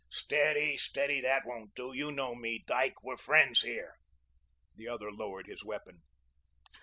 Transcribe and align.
"Steady, 0.09 0.77
steady. 0.77 1.21
That 1.21 1.45
won't 1.45 1.75
do. 1.75 1.93
You 1.93 2.11
know 2.11 2.33
me, 2.33 2.63
Dyke. 2.65 3.03
We're 3.03 3.17
friends 3.17 3.61
here." 3.61 3.97
The 4.75 4.87
other 4.87 5.11
lowered 5.11 5.45
his 5.45 5.63
weapon. 5.63 5.99